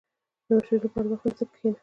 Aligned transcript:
•د 0.47 0.47
مشورې 0.57 0.79
لپاره 0.85 1.07
وخت 1.09 1.23
ونیسه، 1.25 1.45
کښېنه. 1.49 1.79